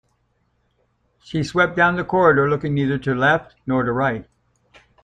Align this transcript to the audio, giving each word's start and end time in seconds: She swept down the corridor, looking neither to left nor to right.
She 1.19 1.43
swept 1.43 1.75
down 1.75 1.95
the 1.95 2.03
corridor, 2.03 2.49
looking 2.49 2.73
neither 2.73 2.97
to 2.97 3.13
left 3.13 3.53
nor 3.67 3.83
to 3.83 3.93
right. 3.93 4.27